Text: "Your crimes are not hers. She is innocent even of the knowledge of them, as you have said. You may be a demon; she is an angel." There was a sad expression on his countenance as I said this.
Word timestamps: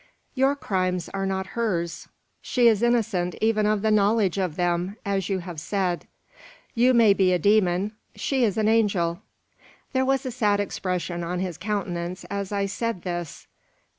"Your 0.33 0.55
crimes 0.55 1.09
are 1.09 1.27
not 1.27 1.49
hers. 1.53 2.07
She 2.41 2.67
is 2.67 2.81
innocent 2.81 3.35
even 3.39 3.67
of 3.67 3.83
the 3.83 3.91
knowledge 3.91 4.39
of 4.39 4.55
them, 4.55 4.97
as 5.05 5.29
you 5.29 5.37
have 5.37 5.59
said. 5.59 6.07
You 6.73 6.95
may 6.95 7.13
be 7.13 7.33
a 7.33 7.37
demon; 7.37 7.91
she 8.15 8.43
is 8.43 8.57
an 8.57 8.67
angel." 8.67 9.21
There 9.93 10.03
was 10.03 10.25
a 10.25 10.31
sad 10.31 10.59
expression 10.59 11.23
on 11.23 11.39
his 11.39 11.59
countenance 11.59 12.23
as 12.31 12.51
I 12.51 12.65
said 12.65 13.03
this. 13.03 13.45